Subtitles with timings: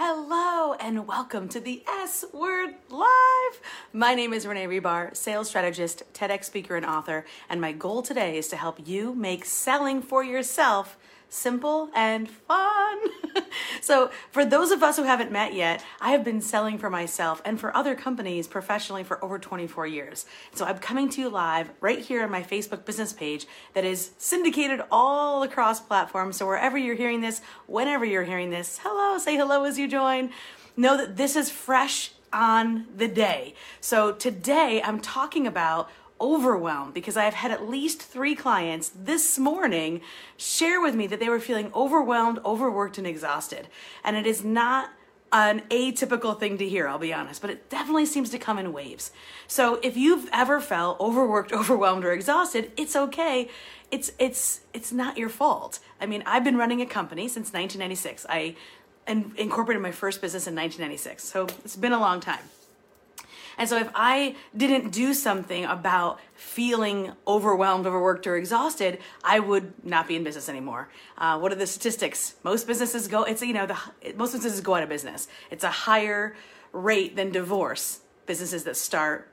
[0.00, 3.60] Hello and welcome to the S Word Live.
[3.92, 8.38] My name is Renee Rebar, sales strategist, TEDx speaker, and author, and my goal today
[8.38, 10.96] is to help you make selling for yourself
[11.28, 12.98] simple and fun.
[13.80, 17.42] so, for those of us who haven't met yet, I have been selling for myself
[17.44, 20.26] and for other companies professionally for over 24 years.
[20.54, 24.10] So, I'm coming to you live right here on my Facebook business page that is
[24.18, 26.36] syndicated all across platforms.
[26.36, 30.30] So, wherever you're hearing this, whenever you're hearing this, hello, say hello as you join.
[30.76, 33.54] Know that this is fresh on the day.
[33.80, 40.00] So, today I'm talking about overwhelmed because I've had at least three clients this morning
[40.36, 43.68] share with me that they were feeling overwhelmed, overworked, and exhausted.
[44.04, 44.90] And it is not
[45.32, 48.72] an atypical thing to hear, I'll be honest, but it definitely seems to come in
[48.72, 49.10] waves.
[49.46, 53.48] So if you've ever felt overworked, overwhelmed, or exhausted, it's okay.
[53.90, 55.80] It's it's it's not your fault.
[56.00, 58.26] I mean, I've been running a company since 1996.
[58.28, 58.54] I
[59.06, 61.24] incorporated my first business in 1996.
[61.24, 62.42] So it's been a long time.
[63.58, 69.84] And so if I didn't do something about feeling overwhelmed, overworked, or exhausted, I would
[69.84, 70.88] not be in business anymore.
[71.18, 72.36] Uh, what are the statistics?
[72.44, 73.78] Most businesses go, it's, you know, the,
[74.14, 75.26] most businesses go out of business.
[75.50, 76.36] It's a higher
[76.72, 79.28] rate than divorce, businesses that start,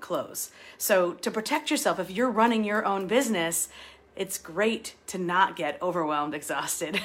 [0.00, 0.50] close.
[0.78, 3.68] So to protect yourself, if you're running your own business,
[4.14, 7.00] it's great to not get overwhelmed, exhausted,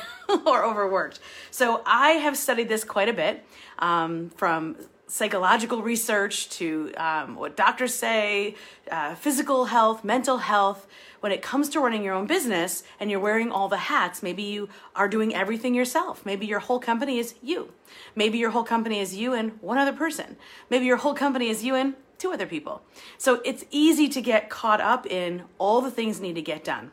[0.46, 1.20] or overworked.
[1.50, 3.46] So I have studied this quite a bit
[3.80, 4.78] um, from
[5.12, 8.56] psychological research to um, what doctors say,
[8.90, 10.88] uh, physical health, mental health.
[11.20, 14.44] When it comes to running your own business and you're wearing all the hats, maybe
[14.44, 16.26] you are doing everything yourself.
[16.26, 17.73] Maybe your whole company is you.
[18.16, 20.38] Maybe your whole company is you and one other person.
[20.70, 22.81] Maybe your whole company is you and two other people.
[23.18, 26.92] So it's easy to get caught up in all the things need to get done.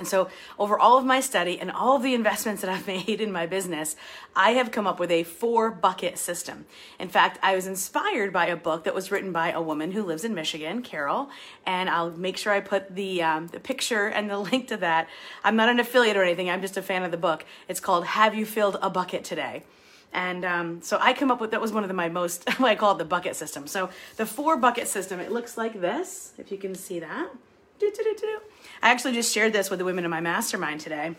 [0.00, 3.20] And so, over all of my study and all of the investments that I've made
[3.20, 3.96] in my business,
[4.34, 6.64] I have come up with a four bucket system.
[6.98, 10.02] In fact, I was inspired by a book that was written by a woman who
[10.02, 11.28] lives in Michigan, Carol,
[11.66, 15.06] and I'll make sure I put the, um, the picture and the link to that.
[15.44, 17.44] I'm not an affiliate or anything, I'm just a fan of the book.
[17.68, 19.64] It's called Have You Filled a Bucket Today?
[20.14, 22.74] And um, so I come up with that was one of the, my most I
[22.74, 23.66] call it the bucket system.
[23.66, 27.28] So the four bucket system, it looks like this, if you can see that.
[28.82, 31.16] I actually just shared this with the women in my mastermind today.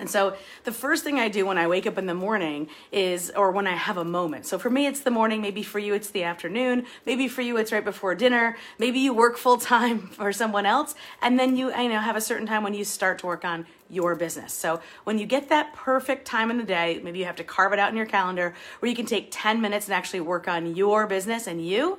[0.00, 0.34] And so
[0.64, 3.66] the first thing I do when I wake up in the morning is, or when
[3.66, 4.46] I have a moment.
[4.46, 5.42] So for me, it's the morning.
[5.42, 6.86] Maybe for you, it's the afternoon.
[7.04, 8.56] Maybe for you, it's right before dinner.
[8.78, 10.94] Maybe you work full time for someone else.
[11.20, 13.66] And then you, you know, have a certain time when you start to work on
[13.90, 14.54] your business.
[14.54, 17.74] So when you get that perfect time in the day, maybe you have to carve
[17.74, 20.74] it out in your calendar where you can take 10 minutes and actually work on
[20.74, 21.98] your business and you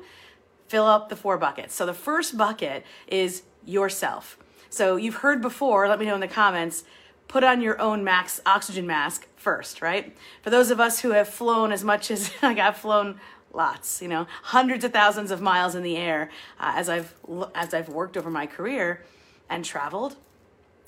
[0.67, 1.75] fill up the four buckets.
[1.75, 4.37] So the first bucket is yourself.
[4.69, 6.83] So you've heard before, let me know in the comments,
[7.27, 10.15] put on your own max oxygen mask first, right?
[10.41, 13.19] For those of us who have flown as much as like I've flown
[13.53, 16.29] lots, you know, hundreds of thousands of miles in the air
[16.59, 17.13] uh, as I've
[17.55, 19.03] as I've worked over my career
[19.49, 20.15] and traveled.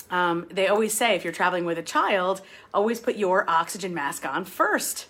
[0.09, 2.41] Um, they always say if you're traveling with a child,
[2.73, 5.07] always put your oxygen mask on first.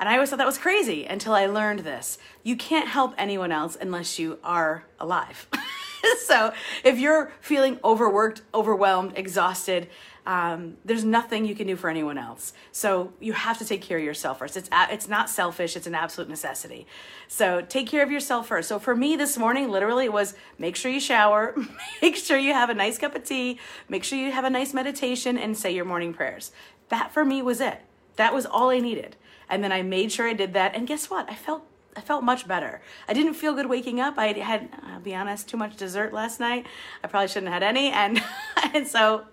[0.00, 2.18] And I always thought that was crazy until I learned this.
[2.42, 5.46] You can't help anyone else unless you are alive.
[6.24, 6.52] so
[6.84, 9.88] if you're feeling overworked, overwhelmed, exhausted,
[10.24, 12.52] um, there's nothing you can do for anyone else.
[12.70, 14.56] So you have to take care of yourself first.
[14.56, 15.76] It's it's not selfish.
[15.76, 16.86] It's an absolute necessity.
[17.26, 18.68] So take care of yourself first.
[18.68, 21.56] So for me this morning, literally, it was make sure you shower,
[22.02, 23.58] make sure you have a nice cup of tea,
[23.88, 26.52] make sure you have a nice meditation, and say your morning prayers.
[26.88, 27.80] That for me was it.
[28.16, 29.16] That was all I needed.
[29.48, 30.76] And then I made sure I did that.
[30.76, 31.28] And guess what?
[31.28, 32.80] I felt I felt much better.
[33.06, 34.14] I didn't feel good waking up.
[34.16, 36.66] I had, I'll be honest, too much dessert last night.
[37.04, 38.22] I probably shouldn't have had any, and
[38.74, 39.24] and so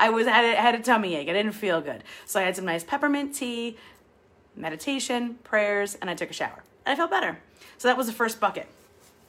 [0.00, 1.28] I was had a, had a tummy ache.
[1.28, 3.76] I didn't feel good, so I had some nice peppermint tea,
[4.54, 7.38] meditation, prayers, and I took a shower, and I felt better.
[7.76, 8.66] So that was the first bucket,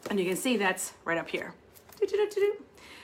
[0.10, 1.54] and you can see that's right up here.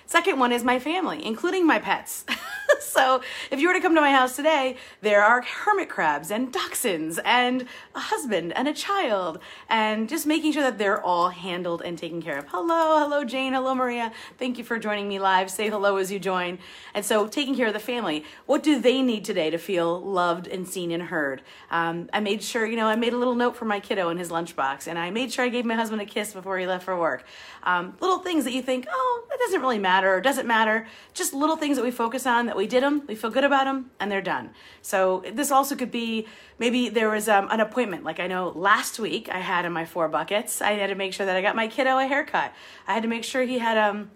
[0.06, 2.26] Second one is my family, including my pets.
[2.80, 6.54] so if you were to come to my house today, there are hermit crabs and
[6.54, 7.66] dachshunds and
[7.96, 9.40] a husband and a child
[9.70, 12.46] and just making sure that they're all handled and taken care of.
[12.50, 14.12] Hello, hello Jane, hello Maria.
[14.38, 15.50] Thank you for joining me live.
[15.50, 16.60] Say hello as you join.
[16.94, 18.24] And so taking care of the family.
[18.46, 21.42] What do they need today to feel loved and seen and heard?
[21.72, 24.18] Um, I made sure, you know, I made a little note for my kiddo in
[24.18, 26.86] his lunchbox and I made sure I gave my husband a kiss before he left
[26.86, 27.26] for work.
[27.64, 30.88] Um, little things that you think, oh, it doesn't really matter or doesn't matter.
[31.14, 33.66] Just little things that we focus on that we did them, we feel good about
[33.66, 34.52] them, and they're done.
[34.84, 36.28] So this also could be
[36.60, 38.04] maybe there was um, an appointment.
[38.04, 41.14] Like I know last week I had in my four buckets, I had to make
[41.14, 42.54] sure that I got my kiddo a haircut.
[42.88, 44.12] I had to make sure he had um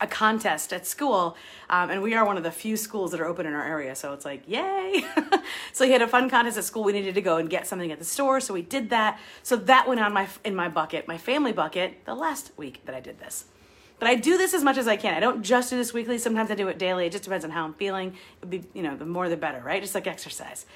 [0.00, 1.36] a contest at school,
[1.68, 3.94] um, and we are one of the few schools that are open in our area.
[3.94, 5.04] So it's like, yay!
[5.72, 6.84] so he had a fun contest at school.
[6.84, 9.18] We needed to go and get something at the store, so we did that.
[9.42, 12.94] So that went on my in my bucket, my family bucket, the last week that
[12.94, 13.44] I did this.
[13.98, 15.14] But I do this as much as I can.
[15.14, 16.18] I don't just do this weekly.
[16.18, 17.06] Sometimes I do it daily.
[17.06, 18.14] It just depends on how I'm feeling.
[18.38, 19.80] It'd be, you know, the more the better, right?
[19.80, 20.66] Just like exercise.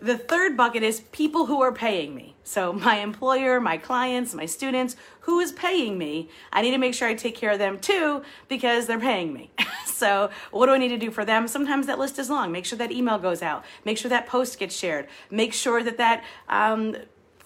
[0.00, 2.36] The third bucket is people who are paying me.
[2.44, 6.30] So my employer, my clients, my students, who is paying me.
[6.52, 9.50] I need to make sure I take care of them too because they're paying me.
[9.86, 11.48] so what do I need to do for them?
[11.48, 12.52] Sometimes that list is long.
[12.52, 13.64] Make sure that email goes out.
[13.84, 15.08] Make sure that post gets shared.
[15.30, 16.96] Make sure that that um,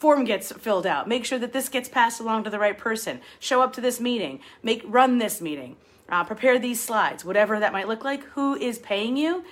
[0.03, 1.07] form gets filled out.
[1.07, 3.21] Make sure that this gets passed along to the right person.
[3.39, 4.41] Show up to this meeting.
[4.61, 5.77] Make run this meeting.
[6.09, 8.25] Uh, prepare these slides, whatever that might look like.
[8.35, 9.45] Who is paying you?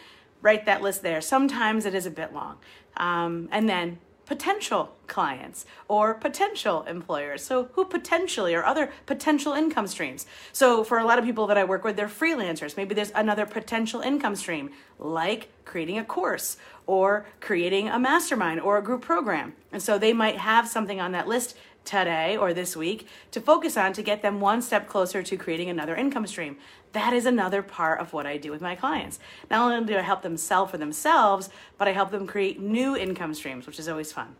[0.43, 1.20] Write that list there.
[1.20, 2.56] Sometimes it is a bit long.
[2.97, 4.00] Um, and then
[4.31, 7.43] potential clients or potential employers.
[7.43, 10.25] So, who potentially or other potential income streams.
[10.53, 12.77] So, for a lot of people that I work with, they're freelancers.
[12.77, 18.79] Maybe there's another potential income stream, like creating a course or creating a mastermind or
[18.79, 19.55] a group program.
[19.73, 23.77] And so, they might have something on that list today or this week to focus
[23.77, 26.56] on to get them one step closer to creating another income stream.
[26.93, 29.19] That is another part of what I do with my clients.
[29.51, 31.49] Not only do I help them sell for themselves,
[31.79, 34.35] but I help them create new income streams, which is always fun.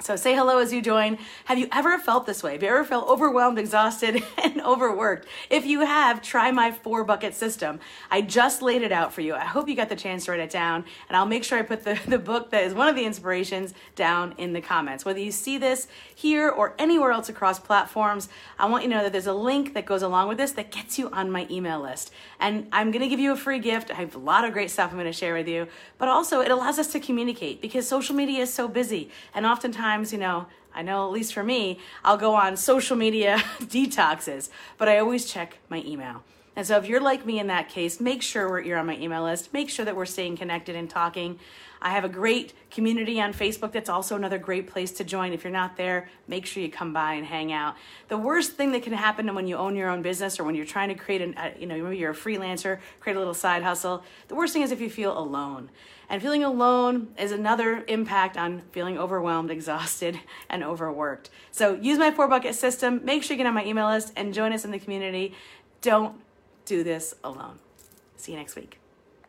[0.00, 1.18] So say hello as you join.
[1.44, 2.52] Have you ever felt this way?
[2.52, 5.26] Have you ever felt overwhelmed, exhausted, and overworked?
[5.48, 7.78] If you have, try my four bucket system.
[8.10, 9.34] I just laid it out for you.
[9.34, 11.62] I hope you got the chance to write it down, and I'll make sure I
[11.62, 15.04] put the, the book that is one of the inspirations down in the comments.
[15.04, 19.02] Whether you see this here or anywhere else across platforms, I want you to know
[19.04, 21.80] that there's a link that goes along with this that gets you on my email
[21.80, 22.12] list.
[22.40, 23.90] And I'm gonna give you a free gift.
[23.92, 25.68] I have a lot of great stuff I'm gonna share with you,
[25.98, 29.83] but also it allows us to communicate because social media is so busy, and oftentimes
[29.84, 34.48] sometimes, you know, I know at least for me, I'll go on social media detoxes,
[34.78, 36.22] but I always check my email.
[36.56, 39.24] And so if you're like me in that case, make sure you're on my email
[39.24, 39.52] list.
[39.52, 41.38] Make sure that we're staying connected and talking.
[41.82, 45.34] I have a great community on Facebook that's also another great place to join.
[45.34, 47.76] If you're not there, make sure you come by and hang out.
[48.08, 50.64] The worst thing that can happen when you own your own business or when you're
[50.64, 53.62] trying to create an, uh, you know, maybe you're a freelancer, create a little side
[53.62, 55.68] hustle, the worst thing is if you feel alone.
[56.08, 60.18] And feeling alone is another impact on feeling overwhelmed, exhausted,
[60.48, 61.28] and overworked.
[61.50, 63.04] So use my four bucket system.
[63.04, 65.34] Make sure you get on my email list and join us in the community.
[65.82, 66.16] Don't
[66.64, 67.58] do this alone.
[68.16, 68.78] See you next week.